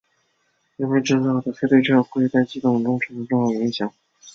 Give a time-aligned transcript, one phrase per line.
[0.77, 3.93] 人为制造的非对称会在系统中产生重要影响。